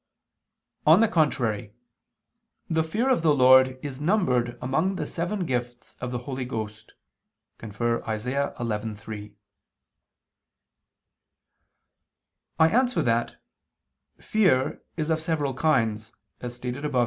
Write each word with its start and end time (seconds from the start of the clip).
On 0.87 0.99
the 0.99 1.07
contrary, 1.07 1.75
The 2.67 2.81
fear 2.83 3.07
of 3.11 3.21
the 3.21 3.35
Lord 3.35 3.77
is 3.83 4.01
numbered 4.01 4.57
among 4.59 4.95
the 4.95 5.05
seven 5.05 5.45
gifts 5.45 5.93
of 6.01 6.09
the 6.09 6.17
Holy 6.25 6.43
Ghost 6.43 6.93
(Isa. 7.61 7.69
11:3). 8.57 9.35
I 12.57 12.67
answer 12.67 13.03
that, 13.03 13.35
Fear 14.19 14.81
is 14.97 15.11
of 15.11 15.21
several 15.21 15.53
kinds, 15.53 16.11
as 16.39 16.55
stated 16.55 16.83
above 16.83 16.95
(A. 16.95 16.99